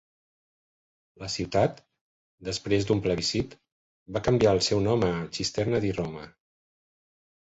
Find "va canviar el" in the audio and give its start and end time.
4.15-4.61